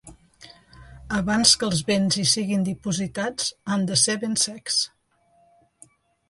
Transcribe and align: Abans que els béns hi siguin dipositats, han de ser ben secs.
Abans 1.17 1.51
que 1.63 1.67
els 1.67 1.83
béns 1.89 2.17
hi 2.21 2.25
siguin 2.31 2.65
dipositats, 2.69 3.53
han 3.75 3.85
de 3.93 3.99
ser 4.05 4.17
ben 4.25 4.35
secs. 4.47 4.81